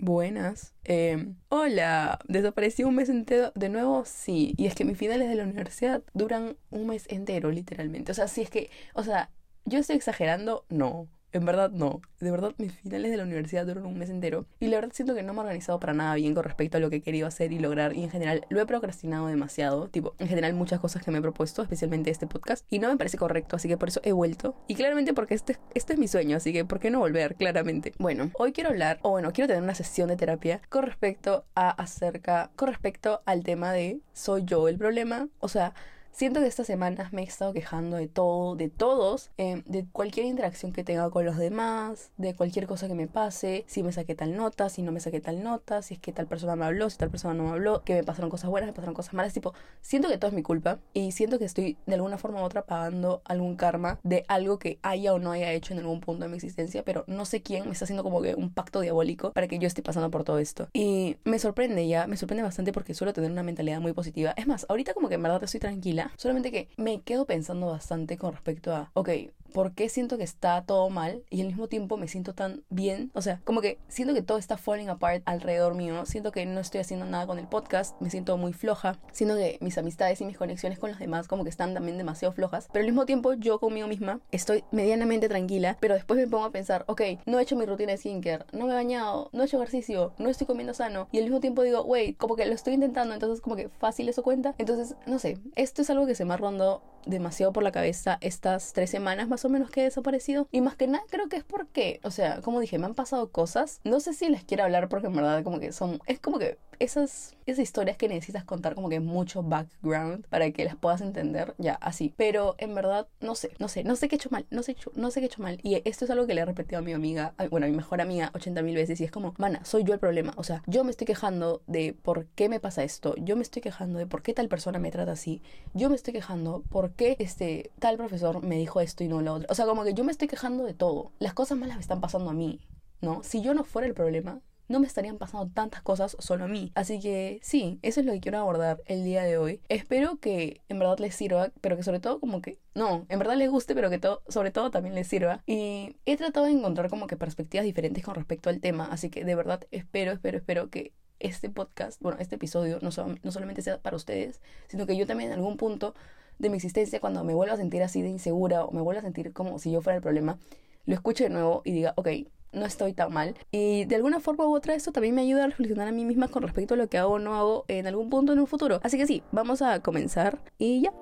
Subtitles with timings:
[0.00, 0.74] Buenas.
[0.84, 4.04] Eh, hola, ¿desaparecí un mes entero de nuevo?
[4.04, 4.54] Sí.
[4.56, 8.12] Y es que mis finales de la universidad duran un mes entero, literalmente.
[8.12, 9.30] O sea, si es que, o sea,
[9.64, 11.08] yo estoy exagerando, no.
[11.32, 12.00] En verdad no.
[12.20, 14.46] De verdad mis finales de la universidad duran un mes entero.
[14.60, 16.80] Y la verdad siento que no me he organizado para nada bien con respecto a
[16.80, 17.94] lo que he querido hacer y lograr.
[17.94, 19.88] Y en general lo he procrastinado demasiado.
[19.88, 22.64] Tipo, en general muchas cosas que me he propuesto, especialmente este podcast.
[22.70, 24.56] Y no me parece correcto, así que por eso he vuelto.
[24.68, 27.34] Y claramente porque este, este es mi sueño, así que ¿por qué no volver?
[27.34, 27.92] Claramente.
[27.98, 31.70] Bueno, hoy quiero hablar, o bueno, quiero tener una sesión de terapia con respecto a
[31.70, 35.28] acerca, con respecto al tema de ¿soy yo el problema?
[35.40, 35.74] O sea...
[36.18, 40.26] Siento que estas semanas me he estado quejando de todo, de todos, eh, de cualquier
[40.26, 44.16] interacción que tenga con los demás, de cualquier cosa que me pase, si me saqué
[44.16, 46.90] tal nota, si no me saqué tal nota, si es que tal persona me habló,
[46.90, 49.32] si tal persona no me habló, que me pasaron cosas buenas, me pasaron cosas malas,
[49.32, 52.44] tipo, siento que todo es mi culpa y siento que estoy de alguna forma u
[52.44, 56.24] otra pagando algún karma de algo que haya o no haya hecho en algún punto
[56.24, 59.32] de mi existencia, pero no sé quién me está haciendo como que un pacto diabólico
[59.34, 60.66] para que yo esté pasando por todo esto.
[60.72, 64.34] Y me sorprende ya, me sorprende bastante porque suelo tener una mentalidad muy positiva.
[64.36, 68.18] Es más, ahorita como que en verdad estoy tranquila Solamente que me quedo pensando bastante
[68.18, 69.08] con respecto a, ok,
[69.52, 73.10] ¿por qué siento que está todo mal y al mismo tiempo me siento tan bien?
[73.14, 76.60] O sea, como que siento que todo está falling apart alrededor mío, siento que no
[76.60, 80.24] estoy haciendo nada con el podcast, me siento muy floja, siento que mis amistades y
[80.24, 83.34] mis conexiones con los demás como que están también demasiado flojas, pero al mismo tiempo
[83.34, 87.42] yo conmigo misma estoy medianamente tranquila, pero después me pongo a pensar, ok, no he
[87.42, 90.46] hecho mi rutina de skincare, no me he bañado, no he hecho ejercicio, no estoy
[90.46, 91.08] comiendo sano.
[91.12, 94.08] Y al mismo tiempo digo, wait, como que lo estoy intentando, entonces como que fácil
[94.08, 97.62] eso cuenta, entonces no sé, esto es algo que se me ha rondado demasiado por
[97.62, 100.48] la cabeza estas tres semanas más o menos que he desaparecido.
[100.52, 103.30] Y más que nada creo que es porque, o sea, como dije, me han pasado
[103.30, 103.80] cosas.
[103.84, 106.00] No sé si les quiero hablar porque en verdad como que son...
[106.06, 110.64] Es como que esas, esas historias que necesitas contar como que mucho background para que
[110.64, 112.14] las puedas entender, ya, así.
[112.16, 114.76] Pero en verdad, no sé, no sé, no sé qué he hecho mal, no sé,
[114.94, 115.58] no sé qué he hecho mal.
[115.62, 118.00] Y esto es algo que le he repetido a mi amiga, bueno, a mi mejor
[118.00, 120.32] amiga 80 mil veces y es como, mana, soy yo el problema.
[120.36, 123.62] O sea, yo me estoy quejando de por qué me pasa esto, yo me estoy
[123.62, 125.42] quejando de por qué tal persona me trata así,
[125.74, 129.32] yo me estoy quejando por qué este tal profesor me dijo esto y no lo
[129.32, 129.46] otro.
[129.50, 131.12] O sea, como que yo me estoy quejando de todo.
[131.18, 132.60] Las cosas malas me están pasando a mí.
[133.00, 133.22] ¿no?
[133.22, 136.72] Si yo no fuera el problema, no me estarían pasando tantas cosas solo a mí.
[136.74, 139.62] Así que sí, eso es lo que quiero abordar el día de hoy.
[139.68, 143.36] Espero que en verdad les sirva, pero que sobre todo como que, no, en verdad
[143.36, 145.42] les guste, pero que todo, sobre todo también les sirva.
[145.46, 149.24] Y he tratado de encontrar como que perspectivas diferentes con respecto al tema, así que
[149.24, 152.90] de verdad espero, espero, espero que este podcast, bueno, este episodio no,
[153.22, 155.94] no solamente sea para ustedes, sino que yo también en algún punto
[156.38, 159.04] de mi existencia, cuando me vuelva a sentir así de insegura o me vuelva a
[159.04, 160.38] sentir como si yo fuera el problema,
[160.86, 162.08] lo escuche de nuevo y diga, ok,
[162.52, 163.36] no estoy tan mal.
[163.50, 166.28] Y de alguna forma u otra esto también me ayuda a reflexionar a mí misma
[166.28, 168.80] con respecto a lo que hago o no hago en algún punto en un futuro.
[168.82, 170.92] Así que sí, vamos a comenzar y ya.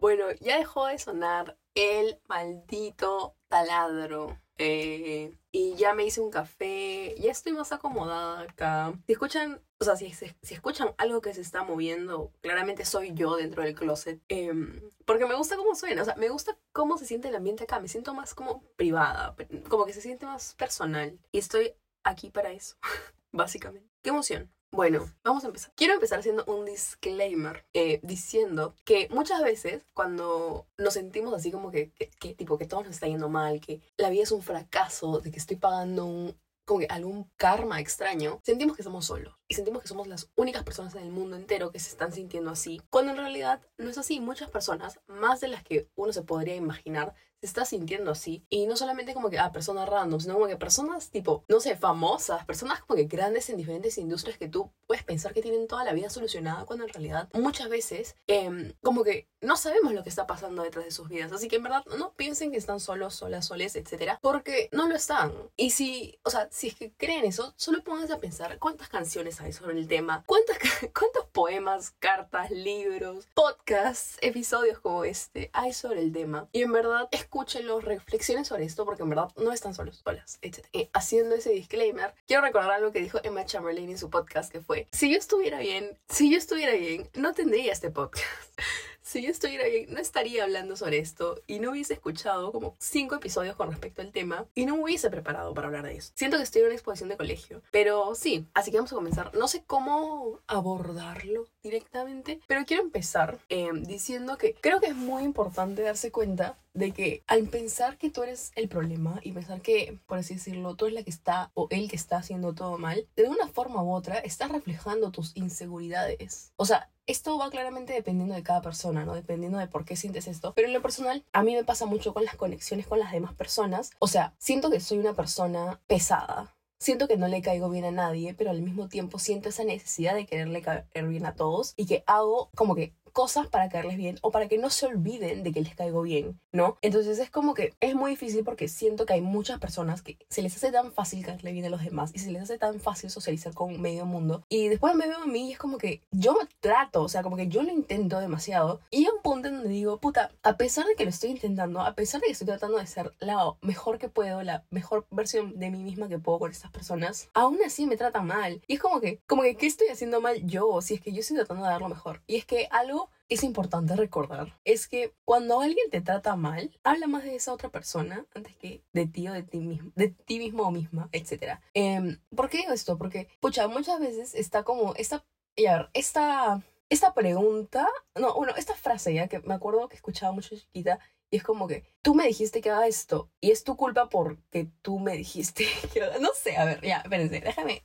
[0.00, 4.38] Bueno, ya dejó de sonar el maldito taladro.
[4.58, 8.92] Eh, y ya me hice un café, ya estoy más acomodada acá.
[9.06, 13.36] Si escuchan, o sea, si, si escuchan algo que se está moviendo, claramente soy yo
[13.36, 14.20] dentro del closet.
[14.28, 17.64] Em, porque me gusta cómo suena, o sea, me gusta cómo se siente el ambiente
[17.64, 17.80] acá.
[17.80, 19.36] Me siento más como privada,
[19.68, 21.18] como que se siente más personal.
[21.32, 22.76] Y estoy aquí para eso,
[23.32, 23.90] básicamente.
[24.02, 24.55] ¡Qué emoción!
[24.72, 25.72] Bueno, vamos a empezar.
[25.74, 31.70] Quiero empezar haciendo un disclaimer eh, diciendo que muchas veces cuando nos sentimos así como
[31.70, 35.20] que, que, tipo que todo nos está yendo mal, que la vida es un fracaso,
[35.20, 39.54] de que estoy pagando un, como que algún karma extraño, sentimos que estamos solos y
[39.54, 42.82] sentimos que somos las únicas personas en el mundo entero que se están sintiendo así,
[42.90, 44.20] cuando en realidad no es así.
[44.20, 47.14] Muchas personas, más de las que uno se podría imaginar,
[47.46, 48.44] se está sintiendo así.
[48.48, 51.76] Y no solamente como que, ah, personas random, sino como que personas tipo, no sé,
[51.76, 55.84] famosas, personas como que grandes en diferentes industrias que tú puedes pensar que tienen toda
[55.84, 60.08] la vida solucionada, cuando en realidad muchas veces em, como que no sabemos lo que
[60.08, 61.32] está pasando detrás de sus vidas.
[61.32, 64.96] Así que en verdad no piensen que están solos, solas, soles, etcétera, porque no lo
[64.96, 65.32] están.
[65.56, 69.40] Y si, o sea, si es que creen eso, solo pónganse a pensar cuántas canciones
[69.40, 70.58] hay sobre el tema, cuántas,
[70.98, 76.48] cuántos poemas, cartas, libros, podcasts, episodios como este hay sobre el tema.
[76.52, 80.38] Y en verdad es escúchenlo, reflexionen sobre esto porque en verdad no están solos, solas,
[80.40, 80.64] etc.
[80.72, 84.62] Eh, haciendo ese disclaimer, quiero recordar algo que dijo Emma Chamberlain en su podcast que
[84.62, 88.24] fue, si yo estuviera bien, si yo estuviera bien, no tendría este podcast.
[89.02, 93.16] si yo estuviera bien, no estaría hablando sobre esto y no hubiese escuchado como cinco
[93.16, 96.12] episodios con respecto al tema y no me hubiese preparado para hablar de eso.
[96.14, 99.34] Siento que estoy en una exposición de colegio, pero sí, así que vamos a comenzar.
[99.34, 105.22] No sé cómo abordarlo directamente, pero quiero empezar eh, diciendo que creo que es muy
[105.22, 109.98] importante darse cuenta de que al pensar que tú eres el problema y pensar que,
[110.06, 113.08] por así decirlo, tú eres la que está o el que está haciendo todo mal,
[113.16, 116.52] de una forma u otra estás reflejando tus inseguridades.
[116.56, 119.14] O sea, esto va claramente dependiendo de cada persona, ¿no?
[119.14, 120.52] Dependiendo de por qué sientes esto.
[120.54, 123.32] Pero en lo personal, a mí me pasa mucho con las conexiones con las demás
[123.34, 123.90] personas.
[123.98, 126.54] O sea, siento que soy una persona pesada.
[126.78, 130.14] Siento que no le caigo bien a nadie, pero al mismo tiempo siento esa necesidad
[130.14, 134.18] de quererle caer bien a todos y que hago como que cosas para caerles bien
[134.20, 136.76] o para que no se olviden de que les caigo bien, ¿no?
[136.82, 140.42] Entonces es como que es muy difícil porque siento que hay muchas personas que se
[140.42, 143.08] les hace tan fácil caerle bien a los demás y se les hace tan fácil
[143.08, 146.34] socializar con medio mundo y después me veo a mí y es como que yo
[146.34, 149.54] me trato, o sea, como que yo lo intento demasiado y hay un punto en
[149.54, 152.48] donde digo, puta, a pesar de que lo estoy intentando, a pesar de que estoy
[152.48, 156.38] tratando de ser la mejor que puedo, la mejor versión de mí misma que puedo
[156.38, 159.64] con estas personas, aún así me tratan mal y es como que, como que, ¿qué
[159.64, 160.82] estoy haciendo mal yo?
[160.82, 163.42] Si es que yo estoy tratando de dar lo mejor y es que algo es
[163.42, 168.26] importante recordar es que cuando alguien te trata mal, habla más de esa otra persona
[168.34, 171.58] antes que de ti o de ti mismo, de ti mismo o misma, etc.
[171.74, 172.98] Eh, ¿Por qué digo esto?
[172.98, 175.24] Porque, pucha, muchas veces está como esta,
[175.56, 180.56] ya, esta, esta pregunta, no, bueno, esta frase ya que me acuerdo que escuchaba mucho
[180.56, 181.00] chiquita
[181.30, 184.68] y es como que tú me dijiste que haga esto y es tu culpa porque
[184.82, 187.84] tú me dijiste que haga, no sé, a ver, ya, espérense, déjame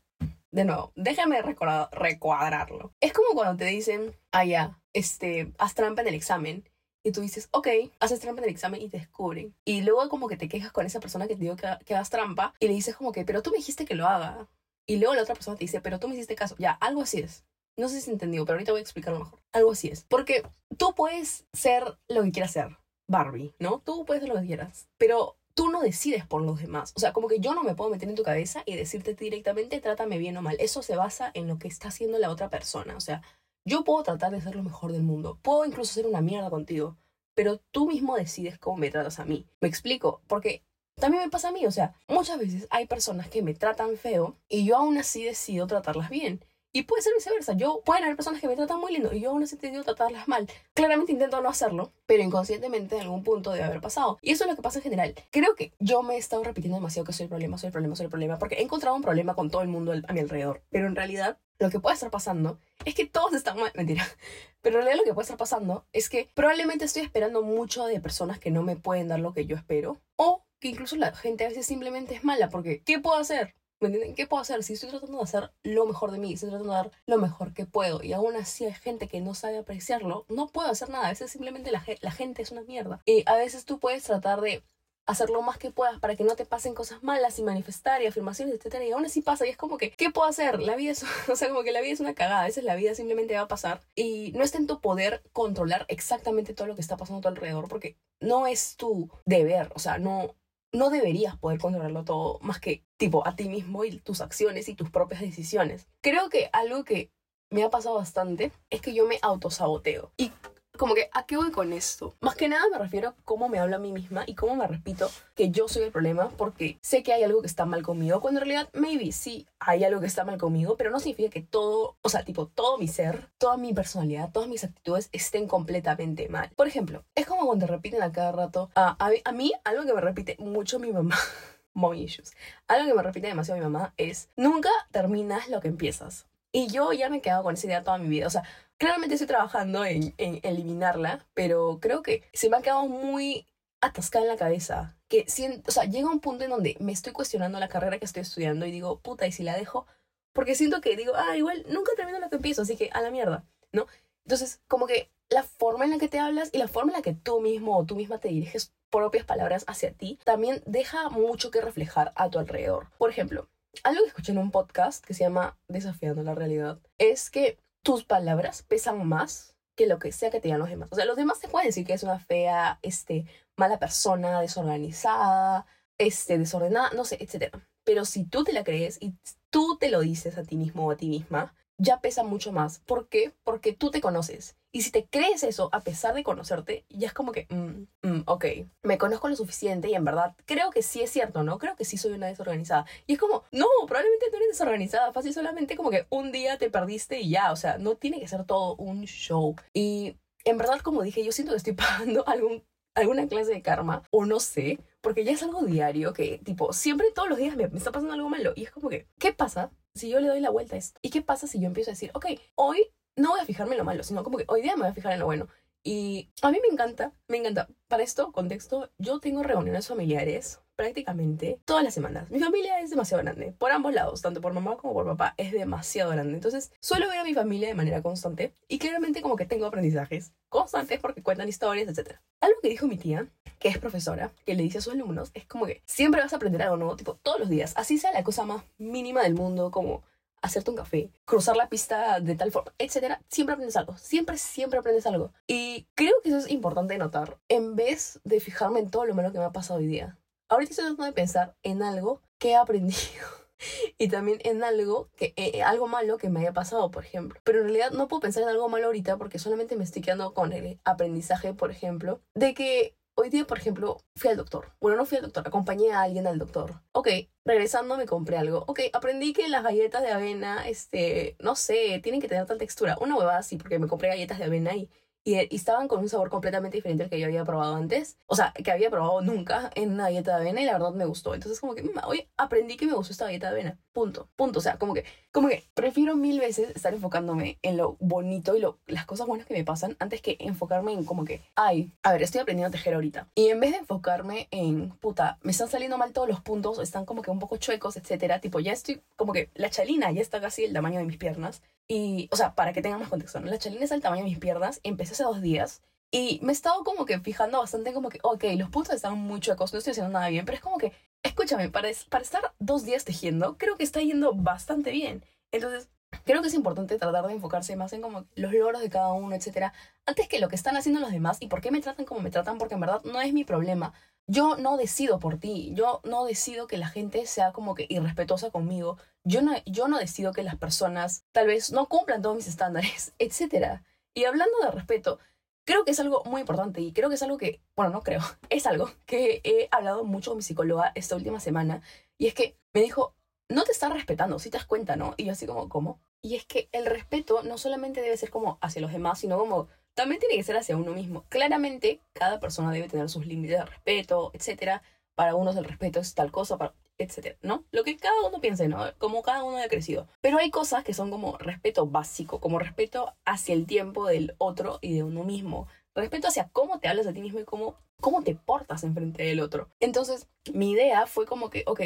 [0.52, 2.94] de nuevo, déjame recuadrarlo.
[3.00, 6.70] Es como cuando te dicen, ah, ya, este, haz trampa en el examen.
[7.04, 7.68] Y tú dices, ok,
[8.00, 9.56] haces trampa en el examen y te descubren.
[9.66, 12.12] Y luego como que te quejas con esa persona que te dijo que, que hagas
[12.12, 14.50] trampa y le dices como que, pero tú me dijiste que lo haga.
[14.86, 16.56] Y luego la otra persona te dice, pero tú me hiciste caso.
[16.60, 17.46] Ya, algo así es.
[17.78, 19.42] No sé si entendido, pero ahorita voy a explicarlo mejor.
[19.54, 20.06] Algo así es.
[20.10, 20.44] Porque
[20.78, 22.78] tú puedes ser lo que quieras ser,
[23.08, 23.80] Barbie, ¿no?
[23.80, 24.88] Tú puedes ser lo que quieras.
[24.98, 26.94] Pero tú no decides por los demás.
[26.96, 29.80] O sea, como que yo no me puedo meter en tu cabeza y decirte directamente,
[29.80, 30.58] trátame bien o mal.
[30.60, 32.96] Eso se basa en lo que está haciendo la otra persona.
[32.96, 33.22] O sea,
[33.66, 35.40] yo puedo tratar de ser lo mejor del mundo.
[35.42, 36.98] Puedo incluso ser una mierda contigo.
[37.34, 39.46] Pero tú mismo decides cómo me tratas a mí.
[39.62, 40.22] Me explico.
[40.28, 40.64] Porque
[40.96, 41.66] también me pasa a mí.
[41.66, 45.68] O sea, muchas veces hay personas que me tratan feo y yo aún así decido
[45.68, 46.44] tratarlas bien.
[46.74, 47.54] Y puede ser viceversa.
[47.54, 50.28] Yo, pueden haber personas que me tratan muy lindo y yo aún así decido tratarlas
[50.28, 50.50] mal.
[50.74, 54.20] Claramente intento no hacerlo, pero inconscientemente en algún punto debe haber pasado.
[54.22, 55.16] Y eso es lo que pasa en general.
[55.32, 57.96] Creo que yo me he estado repitiendo demasiado que soy el problema, soy el problema,
[57.96, 60.64] soy el problema, porque he encontrado un problema con todo el mundo a mi alrededor.
[60.70, 63.72] Pero en realidad, lo que puede estar pasando es que todos están mal.
[63.76, 64.08] Mentira.
[64.62, 68.00] Pero en realidad lo que puede estar pasando es que probablemente estoy esperando mucho de
[68.00, 70.00] personas que no me pueden dar lo que yo espero.
[70.16, 73.56] O que incluso la gente a veces simplemente es mala, porque ¿qué puedo hacer?
[73.82, 74.14] ¿Me entienden?
[74.14, 74.64] ¿Qué puedo hacer?
[74.64, 77.52] Si estoy tratando de hacer lo mejor de mí, estoy tratando de dar lo mejor
[77.52, 81.08] que puedo y aún así hay gente que no sabe apreciarlo, no puedo hacer nada.
[81.08, 81.82] A veces simplemente la,
[82.12, 83.02] gente es una mierda.
[83.08, 84.64] Y a veces tú puedes tratar de
[85.08, 88.06] hacer lo más que puedas para que no te pasen cosas malas y manifestar y
[88.06, 90.62] afirmaciones, etcétera, y aún así pasa y es como que ¿qué puedo hacer?
[90.62, 92.76] La vida es, o sea, como que la vida es una cagada, a veces la
[92.76, 96.76] vida simplemente va a pasar y no está en tu poder controlar exactamente todo lo
[96.76, 100.36] que está pasando a tu alrededor porque no es tu deber, o sea, no
[100.74, 104.76] no deberías poder controlarlo todo más que tipo a ti mismo y tus acciones y
[104.76, 105.88] tus propias decisiones.
[106.02, 107.10] Creo que algo que
[107.50, 110.12] me ha pasado bastante es que yo me autosaboteo.
[110.18, 110.32] Y
[110.78, 112.14] como que, ¿a qué voy con esto?
[112.22, 114.68] Más que nada me refiero a cómo me hablo a mí misma y cómo me
[114.68, 118.22] repito que yo soy el problema porque sé que hay algo que está mal conmigo,
[118.22, 121.42] cuando en realidad, maybe sí hay algo que está mal conmigo, pero no significa que
[121.42, 126.30] todo, o sea, tipo, todo mi ser, toda mi personalidad, todas mis actitudes estén completamente
[126.30, 126.52] mal.
[126.56, 130.02] Por ejemplo, es como cuando repiten a cada rato, a, a, mí algo que me
[130.02, 131.18] repite mucho mi mamá.
[131.74, 132.34] Mommy issues.
[132.68, 136.28] Algo que me repite demasiado mi mamá es, nunca terminas lo que empiezas.
[136.52, 138.28] Y yo ya me he quedado con esa idea toda mi vida.
[138.28, 138.44] O sea,
[138.78, 143.48] claramente estoy trabajando en, eliminarla, pero creo que se me ha quedado muy
[143.80, 144.98] atascada en la cabeza.
[145.08, 148.06] Que siento, o sea, llega un punto en donde me estoy cuestionando la carrera que
[148.06, 149.86] estoy estudiando y digo, puta, ¿y si la dejo?
[150.34, 153.12] Porque siento que digo, ah, igual nunca termino lo que empiezo, así que a la
[153.12, 153.88] mierda, ¿no?
[154.26, 157.02] Entonces, como que la forma en la que te hablas y la forma en la
[157.02, 161.50] que tú mismo o tú misma te diriges propias palabras hacia ti también deja mucho
[161.50, 162.90] que reflejar a tu alrededor.
[162.98, 163.48] Por ejemplo,
[163.84, 168.04] algo que escuché en un podcast que se llama Desafiando la realidad es que tus
[168.04, 170.90] palabras pesan más que lo que sea que te digan los demás.
[170.92, 175.66] O sea, los demás te pueden decir que es una fea, este, mala persona, desorganizada,
[175.98, 177.56] este, desordenada, no sé, etc.
[177.86, 179.16] Pero si tú te la crees y
[179.50, 182.80] tú te lo dices a ti mismo o a ti misma, ya pesa mucho más.
[182.80, 183.34] ¿Por qué?
[183.44, 184.58] Porque tú te conoces.
[184.74, 188.24] Y si te crees eso, a pesar de conocerte, ya es como que, mm, mm,
[188.26, 188.46] ok,
[188.84, 191.58] me conozco lo suficiente y en verdad creo que sí es cierto, ¿no?
[191.58, 192.86] Creo que sí soy una desorganizada.
[193.06, 196.70] Y es como, no, probablemente tú eres desorganizada, fácil solamente como que un día te
[196.70, 199.56] perdiste y ya, o sea, no tiene que ser todo un show.
[199.74, 202.64] Y en verdad, como dije, yo siento que estoy pagando algún,
[202.96, 207.12] alguna clase de karma, o no sé, porque ya es algo diario que, tipo, siempre
[207.14, 208.54] todos los días me, me está pasando algo malo.
[208.56, 210.98] Y es como que, ¿qué pasa si yo le doy la vuelta a esto?
[211.02, 213.80] ¿Y qué pasa si yo empiezo a decir, ok, hoy no voy a fijarme en
[213.80, 215.48] lo malo, sino como que hoy día me voy a fijar en lo bueno?
[215.84, 217.68] Y a mí me encanta, me encanta.
[217.88, 222.30] Para esto, contexto, yo tengo reuniones familiares prácticamente todas las semanas.
[222.32, 225.52] Mi familia es demasiado grande, por ambos lados, tanto por mamá como por papá, es
[225.52, 226.34] demasiado grande.
[226.34, 230.34] Entonces, suelo ver a mi familia de manera constante y claramente como que tengo aprendizajes
[230.50, 232.18] constantes porque cuentan historias, etc.
[232.40, 233.28] Algo que dijo mi tía,
[233.60, 236.38] que es profesora, que le dice a sus alumnos, es como que siempre vas a
[236.38, 239.70] aprender algo nuevo, tipo todos los días, así sea la cosa más mínima del mundo,
[239.70, 240.04] como
[240.42, 243.98] hacerte un café, cruzar la pista de tal forma, etcétera, siempre aprendes algo.
[243.98, 245.34] Siempre, siempre aprendes algo.
[245.48, 249.32] Y creo que eso es importante notar, en vez de fijarme en todo lo malo
[249.32, 250.18] que me ha pasado hoy día.
[250.50, 253.42] Ahorita estoy tratando de pensar en algo que he aprendido.
[253.98, 257.40] y también en algo que eh, eh, algo malo que me haya pasado, por ejemplo.
[257.44, 260.34] Pero en realidad no puedo pensar en algo malo ahorita porque solamente me estoy quedando
[260.34, 264.72] con el aprendizaje, por ejemplo, de que Hoy día, por ejemplo, fui al doctor.
[264.80, 266.82] Bueno, no fui al doctor, acompañé a alguien al doctor.
[266.94, 267.10] Ok,
[267.46, 268.64] regresando me compré algo.
[268.68, 272.98] Ok, aprendí que las galletas de avena, este, no sé, tienen que tener tal textura.
[273.02, 274.90] Una huevada así, porque me compré galletas de avena y
[275.24, 278.18] y, estaban con un sabor completamente diferente al que yo había probado antes.
[278.28, 281.06] O sea, que había probado nunca en una galleta de avena y la verdad me
[281.06, 281.34] gustó.
[281.34, 283.80] Entonces, como que, hoy aprendí que me gustó esta galleta de avena.
[283.94, 284.30] Punto.
[284.36, 284.60] Punto.
[284.60, 288.60] O sea, como que, como que prefiero mil veces estar enfocándome en lo bonito y
[288.60, 292.12] lo, las cosas buenas que me pasan antes que enfocarme en como que, ay, a
[292.12, 293.28] ver, estoy aprendiendo a tejer ahorita.
[293.36, 297.06] Y en vez de enfocarme en, puta, me están saliendo mal todos los puntos, están
[297.06, 298.40] como que un poco chuecos, etcétera.
[298.40, 301.62] Tipo, ya estoy, como que la chalina ya está casi el tamaño de mis piernas.
[301.94, 303.48] Y, o sea, para que tengan más contexto, ¿no?
[303.48, 304.80] La chalina es el tamaño de mis piernas.
[304.84, 305.82] Empecé hace dos días.
[306.10, 309.42] Y me he estado como que fijando bastante como que, ok, los puntos están muy
[309.42, 312.86] chuecos, no estoy haciendo nada bien, pero es como que, escúchame, para, para estar dos
[312.86, 315.26] días tejiendo, creo que está yendo bastante bien.
[315.52, 315.90] Entonces,
[316.26, 319.36] creo que es importante tratar de enfocarse más en como los logros de cada uno,
[319.36, 319.74] etcétera,
[320.06, 322.32] antes que lo que están haciendo los demás y por qué me tratan como me
[322.32, 323.94] tratan, porque en verdad no es mi problema.
[324.28, 328.52] Yo no decido por ti, yo no decido que la gente sea como que irrespetuosa
[328.52, 332.48] conmigo, yo no, yo no decido que las personas tal vez no cumplan todos mis
[332.48, 333.82] estándares, etc.
[334.14, 335.20] Y hablando de respeto,
[335.66, 338.22] creo que es algo muy importante y creo que es algo que, bueno, no creo,
[338.50, 341.82] es algo que he hablado mucho con mi psicóloga esta última semana
[342.18, 343.16] y es que me dijo,
[343.52, 345.14] no te estás respetando, si te das cuenta, ¿no?
[345.18, 346.00] Y yo así como, ¿cómo?
[346.22, 349.68] Y es que el respeto no solamente debe ser como hacia los demás, sino como
[349.94, 351.26] también tiene que ser hacia uno mismo.
[351.30, 354.82] Claramente, cada persona debe tener sus límites de respeto, etc.
[355.16, 357.66] Para unos el respeto es tal cosa, para etcétera, ¿no?
[357.72, 358.86] Lo que cada uno piense, ¿no?
[358.98, 360.08] Como cada uno haya crecido.
[360.22, 364.80] Pero hay cosas que son como respeto básico, como respeto hacia el tiempo del otro
[364.82, 365.68] y de uno mismo.
[365.96, 369.42] Respeto hacia cómo te hablas a ti mismo y cómo, cómo te portas enfrente del
[369.42, 369.70] otro.
[369.80, 371.82] Entonces, mi idea fue como que, ok,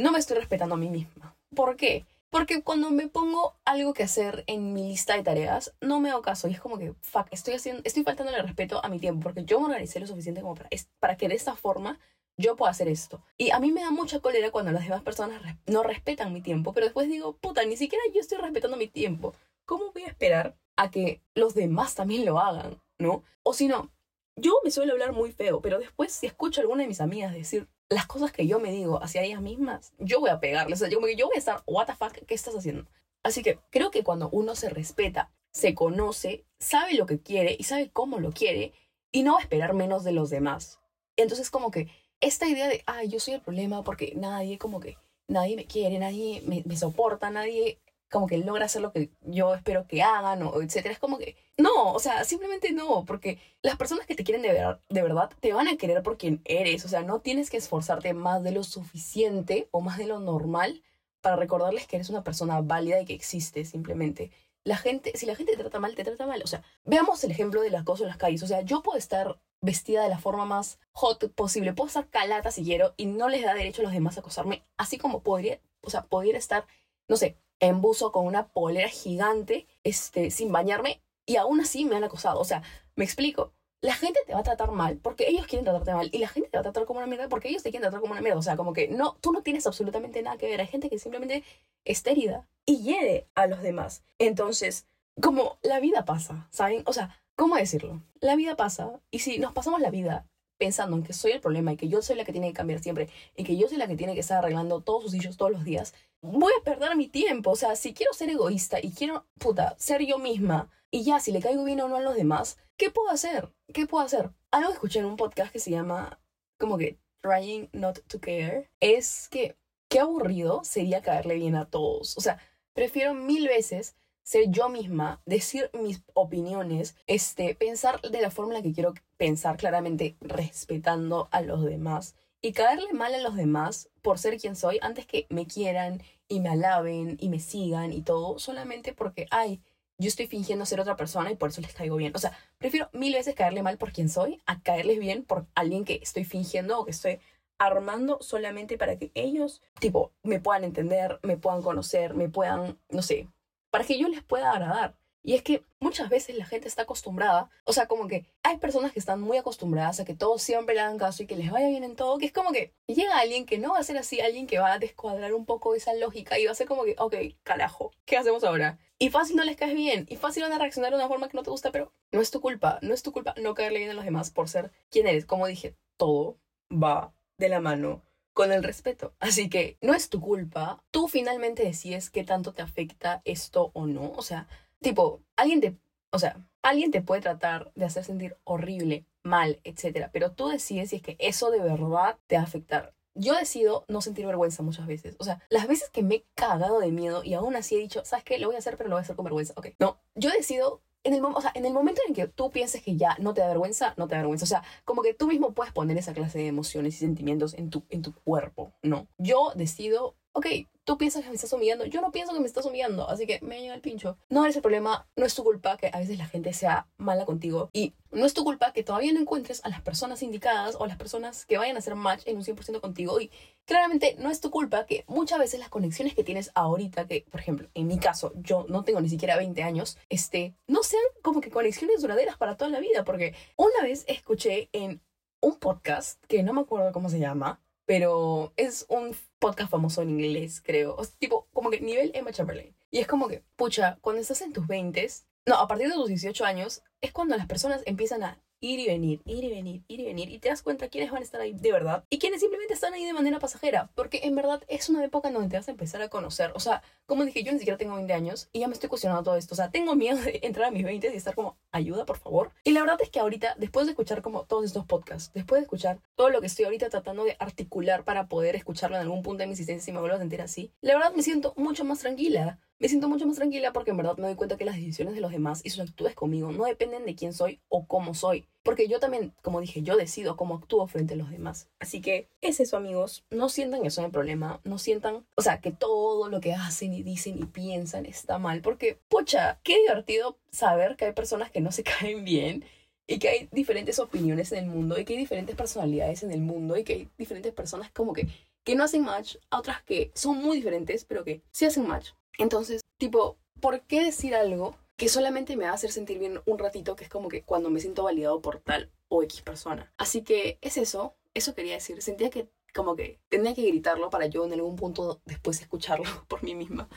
[0.00, 1.36] no me estoy respetando a mí misma.
[1.54, 2.06] ¿Por qué?
[2.30, 6.22] Porque cuando me pongo algo que hacer en mi lista de tareas, no me hago
[6.22, 6.48] caso.
[6.48, 9.24] Y es como que, fuck, estoy, haciendo, estoy faltando el respeto a mi tiempo.
[9.24, 10.68] Porque yo me organicé lo suficiente como para,
[11.00, 11.98] para que de esta forma
[12.36, 13.20] yo puedo hacer esto.
[13.36, 16.72] Y a mí me da mucha cólera cuando las demás personas no respetan mi tiempo,
[16.72, 19.34] pero después digo, puta, ni siquiera yo estoy respetando mi tiempo.
[19.66, 23.22] ¿Cómo voy a esperar a que los demás también lo hagan, no?
[23.42, 23.90] O si no,
[24.36, 27.34] yo me suelo hablar muy feo, pero después si escucho a alguna de mis amigas
[27.34, 30.80] decir las cosas que yo me digo hacia ellas mismas, yo voy a pegarles.
[30.80, 32.86] O sea, yo, yo voy a estar, what the fuck, ¿qué estás haciendo?
[33.22, 37.64] Así que creo que cuando uno se respeta, se conoce, sabe lo que quiere y
[37.64, 38.72] sabe cómo lo quiere
[39.12, 40.78] y no va a esperar menos de los demás.
[41.16, 41.88] Entonces como que
[42.20, 45.98] esta idea de, ay, yo soy el problema porque nadie como que, nadie me quiere,
[45.98, 47.78] nadie me, soporta, nadie
[48.10, 50.92] como que logra hacer lo que yo espero que hagan, o etcétera.
[50.92, 54.52] Es como que, no, o sea, simplemente no, porque las personas que te quieren de,
[54.52, 57.56] ver, de verdad te van a querer por quien eres, o sea, no tienes que
[57.56, 60.82] esforzarte más de lo suficiente o más de lo normal
[61.20, 64.30] para recordarles que eres una persona válida y que existe simplemente.
[64.64, 66.42] La gente, si la gente te trata mal, te trata mal.
[66.42, 68.42] O sea, veamos el ejemplo de las cosas en las calles.
[68.42, 71.72] O sea, yo puedo estar vestida de la forma más hot posible.
[71.72, 74.64] Puedo estar calata si quiero y no les da derecho a los demás a acosarme,
[74.76, 76.66] así como podría, o sea, podría estar,
[77.08, 81.96] no sé, en buzo con una polera gigante, este, sin bañarme y aún así me
[81.96, 82.40] han acosado.
[82.40, 82.62] O sea,
[82.96, 83.52] me explico.
[83.82, 86.50] La gente te va a tratar mal porque ellos quieren tratarte mal y la gente
[86.50, 88.38] te va a tratar como una mierda porque ellos te quieren tratar como una mierda.
[88.38, 90.60] O sea, como que no, tú no tienes absolutamente nada que ver.
[90.60, 91.44] Hay gente que simplemente
[91.84, 94.02] está herida y hiere a los demás.
[94.18, 94.86] Entonces,
[95.22, 96.82] como la vida pasa, ¿saben?
[96.84, 98.02] O sea, ¿Cómo decirlo?
[98.20, 100.26] La vida pasa y si nos pasamos la vida
[100.60, 102.80] pensando en que soy el problema y que yo soy la que tiene que cambiar
[102.80, 105.50] siempre y que yo soy la que tiene que estar arreglando todos sus hijos todos
[105.50, 107.52] los días, voy a perder mi tiempo.
[107.52, 111.32] O sea, si quiero ser egoísta y quiero, puta, ser yo misma y ya, si
[111.32, 113.50] le caigo bien o no a los demás, ¿qué puedo hacer?
[113.72, 114.30] ¿Qué puedo hacer?
[114.50, 116.20] Algo escuché en un podcast que se llama
[116.58, 119.56] como que Trying Not to Care es que
[119.88, 122.18] qué aburrido sería caerle bien a todos.
[122.18, 122.38] O sea,
[122.74, 128.58] prefiero mil veces ser yo misma, decir mis opiniones, este, pensar de la forma en
[128.58, 133.90] la que quiero pensar, claramente respetando a los demás y caerle mal a los demás
[134.02, 138.02] por ser quien soy antes que me quieran y me alaben y me sigan y
[138.02, 139.60] todo, solamente porque, ay,
[139.98, 142.12] yo estoy fingiendo ser otra persona y por eso les caigo bien.
[142.14, 145.84] O sea, prefiero mil veces caerle mal por quien soy a caerles bien por alguien
[145.84, 147.20] que estoy fingiendo o que estoy
[147.58, 153.02] armando solamente para que ellos, tipo, me puedan entender, me puedan conocer, me puedan, no
[153.02, 153.28] sé,
[153.70, 154.96] para que yo les pueda agradar.
[155.22, 158.92] Y es que muchas veces la gente está acostumbrada, o sea, como que hay personas
[158.92, 161.68] que están muy acostumbradas a que todos siempre le hagan caso y que les vaya
[161.68, 164.20] bien en todo, que es como que llega alguien que no va a ser así,
[164.20, 166.96] alguien que va a descuadrar un poco esa lógica y va a ser como que,
[166.98, 168.78] ok, carajo, ¿qué hacemos ahora?
[168.98, 171.36] Y fácil no les caes bien, y fácil van a reaccionar de una forma que
[171.36, 173.90] no te gusta, pero no es tu culpa, no es tu culpa no caerle bien
[173.90, 175.26] a los demás por ser quien eres.
[175.26, 176.38] Como dije, todo
[176.70, 178.02] va de la mano
[178.40, 179.12] con el respeto.
[179.20, 180.82] Así que no es tu culpa.
[180.90, 184.12] Tú finalmente decides qué tanto te afecta esto o no.
[184.12, 184.48] O sea,
[184.80, 185.76] tipo, alguien te,
[186.10, 190.90] o sea, alguien te puede tratar de hacer sentir horrible, mal, etcétera, pero tú decides
[190.90, 192.94] si es que eso de verdad te va a afectar.
[193.14, 195.16] Yo decido no sentir vergüenza muchas veces.
[195.18, 198.02] O sea, las veces que me he cagado de miedo y aún así he dicho,
[198.04, 198.38] ¿sabes qué?
[198.38, 199.52] Lo voy a hacer, pero lo voy a hacer con vergüenza.
[199.56, 199.68] Ok.
[199.78, 203.16] No, yo decido en el, o en el momento en que tú pienses que ya
[203.18, 204.44] no te da vergüenza, no te da vergüenza.
[204.44, 207.70] O sea, como que tú mismo puedes poner esa clase de emociones y sentimientos en
[207.70, 209.08] tu, en tu cuerpo, ¿no?
[209.18, 210.46] Yo decido ok,
[210.84, 213.40] tú piensas que me estás humillando, yo no pienso que me estás humillando, así que
[213.42, 214.16] me llega el pincho.
[214.30, 217.26] No eres el problema, no es tu culpa que a veces la gente sea mala
[217.26, 220.86] contigo y no es tu culpa que todavía no encuentres a las personas indicadas o
[220.86, 223.30] las personas que vayan a hacer match en un 100% contigo y
[223.66, 227.40] claramente no es tu culpa que muchas veces las conexiones que tienes ahorita, que por
[227.40, 231.42] ejemplo, en mi caso, yo no tengo ni siquiera 20 años, este, no sean como
[231.42, 235.02] que conexiones duraderas para toda la vida, porque una vez escuché en
[235.42, 240.10] un podcast que no me acuerdo cómo se llama, pero es un podcast famoso en
[240.10, 240.94] inglés, creo.
[240.94, 242.72] O sea, tipo, como que nivel Emma Chamberlain.
[242.88, 245.08] Y es como que, pucha, cuando estás en tus 20
[245.46, 248.86] no, a partir de tus 18 años, es cuando las personas empiezan a ir y
[248.86, 251.40] venir, ir y venir, ir y venir, y te das cuenta quiénes van a estar
[251.40, 254.88] ahí de verdad y quiénes simplemente están ahí de manera pasajera, porque en verdad es
[254.88, 257.52] una época en donde te vas a empezar a conocer, o sea, como dije, yo
[257.52, 259.94] ni siquiera tengo 20 años y ya me estoy cuestionando todo esto, o sea, tengo
[259.94, 262.52] miedo de entrar a mis 20 y estar como, ayuda, por favor.
[262.64, 265.64] Y la verdad es que ahorita, después de escuchar como todos estos podcasts, después de
[265.64, 269.42] escuchar todo lo que estoy ahorita tratando de articular para poder escucharlo en algún punto
[269.42, 272.00] de mi existencia si me vuelvo a sentir así, la verdad me siento mucho más
[272.00, 275.14] tranquila me siento mucho más tranquila porque en verdad me doy cuenta que las decisiones
[275.14, 278.48] de los demás y sus actitudes conmigo no dependen de quién soy o cómo soy.
[278.62, 281.68] Porque yo también, como dije, yo decido cómo actúo frente a los demás.
[281.78, 283.26] Así que es eso, amigos.
[283.28, 284.60] No sientan que son el problema.
[284.64, 288.62] No sientan, o sea, que todo lo que hacen y dicen y piensan está mal.
[288.62, 292.64] Porque, pucha, qué divertido saber que hay personas que no se caen bien
[293.06, 296.40] y que hay diferentes opiniones en el mundo y que hay diferentes personalidades en el
[296.40, 298.26] mundo y que hay diferentes personas como que,
[298.64, 302.12] que no hacen match, a otras que son muy diferentes, pero que sí hacen match.
[302.38, 306.58] Entonces, tipo, ¿por qué decir algo que solamente me va a hacer sentir bien un
[306.58, 309.92] ratito, que es como que cuando me siento validado por tal o X persona?
[309.98, 312.02] Así que es eso, eso quería decir.
[312.02, 316.42] Sentía que como que tenía que gritarlo para yo en algún punto después escucharlo por
[316.44, 316.88] mí misma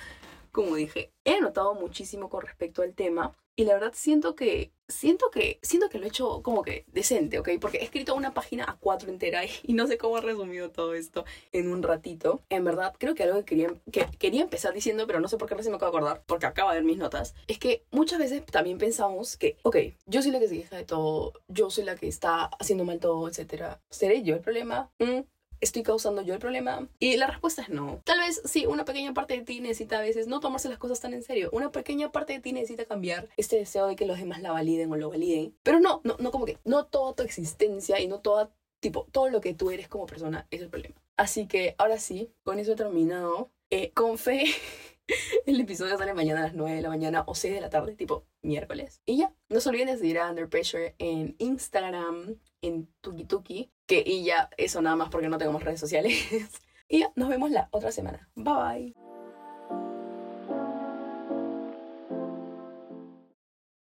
[0.54, 5.30] como dije, he notado muchísimo con respecto al tema y la verdad siento que siento
[5.32, 7.50] que siento que lo he hecho como que decente, ¿ok?
[7.60, 10.94] Porque he escrito una página a cuatro entera y, no sé cómo he resumido todo
[10.94, 12.42] esto en un ratito.
[12.50, 15.48] En verdad, creo que algo que quería, que quería empezar diciendo, pero no sé por
[15.48, 18.20] qué recién me acabo de acordar, porque acabo de ver mis notas, es que muchas
[18.20, 21.86] veces también pensamos que, ok, yo soy la que se queja de todo, yo soy
[21.86, 23.78] la que está haciendo mal todo, etc.
[23.89, 24.92] ¿Seré yo el problema?
[25.00, 25.22] Mm,
[25.62, 26.88] ¿Estoy causando yo el problema?
[27.00, 28.02] Y la respuesta es no.
[28.04, 31.00] Tal vez sí, una pequeña parte de ti necesita a veces no tomarse las cosas
[31.00, 31.50] tan en serio.
[31.54, 34.92] Una pequeña parte de ti necesita cambiar este deseo de que los demás la validen
[34.92, 35.56] o lo validen.
[35.63, 39.30] Pero no, no, no como que no toda tu existencia y no toda, tipo, todo
[39.30, 41.02] lo que tú eres como persona es el problema.
[41.18, 43.52] Así que ahora sí, con eso he terminado.
[43.70, 44.46] Eh, con fe,
[45.46, 47.96] el episodio sale mañana a las 9 de la mañana o 6 de la tarde,
[47.96, 49.02] tipo miércoles.
[49.06, 54.04] Y ya, no se olviden de seguir a Under Pressure en Instagram, en Tuki que
[54.06, 56.15] y ya eso nada más porque no tengo más redes sociales.
[56.89, 58.30] y ya, nos vemos la otra semana.
[58.36, 59.03] Bye bye.